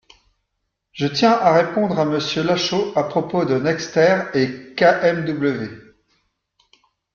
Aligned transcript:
Je 0.93 1.05
tiens 1.05 1.33
à 1.33 1.53
répondre 1.53 1.99
à 1.99 2.05
Monsieur 2.05 2.41
Lachaud 2.43 2.91
à 2.95 3.03
propos 3.03 3.45
de 3.45 3.59
Nexter 3.59 4.23
et 4.33 4.73
KMW. 4.75 5.69